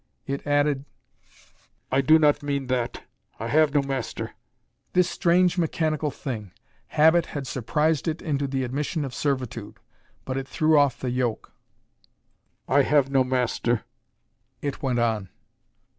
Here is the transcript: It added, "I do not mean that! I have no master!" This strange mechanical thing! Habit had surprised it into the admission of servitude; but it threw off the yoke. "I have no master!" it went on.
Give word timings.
It 0.25 0.47
added, 0.47 0.85
"I 1.91 2.01
do 2.01 2.17
not 2.17 2.41
mean 2.41 2.65
that! 2.73 3.03
I 3.39 3.49
have 3.49 3.71
no 3.71 3.83
master!" 3.83 4.33
This 4.93 5.07
strange 5.07 5.59
mechanical 5.59 6.09
thing! 6.09 6.53
Habit 6.87 7.27
had 7.27 7.45
surprised 7.45 8.07
it 8.07 8.19
into 8.19 8.47
the 8.47 8.63
admission 8.63 9.05
of 9.05 9.13
servitude; 9.13 9.77
but 10.25 10.37
it 10.37 10.47
threw 10.47 10.75
off 10.75 10.99
the 10.99 11.11
yoke. 11.11 11.51
"I 12.67 12.81
have 12.81 13.11
no 13.11 13.23
master!" 13.23 13.83
it 14.59 14.81
went 14.81 14.97
on. 14.97 15.29